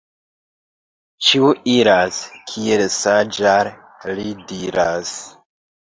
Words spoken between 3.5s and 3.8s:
al